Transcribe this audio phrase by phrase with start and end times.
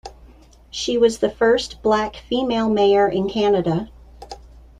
[0.71, 3.91] She was the first black female mayor in Canada.